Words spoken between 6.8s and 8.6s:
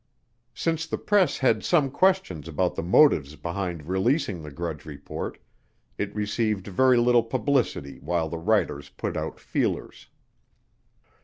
little publicity while the